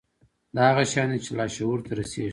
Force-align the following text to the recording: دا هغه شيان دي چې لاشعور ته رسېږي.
دا 0.55 0.61
هغه 0.69 0.83
شيان 0.91 1.09
دي 1.11 1.19
چې 1.25 1.31
لاشعور 1.37 1.79
ته 1.85 1.91
رسېږي. 1.99 2.29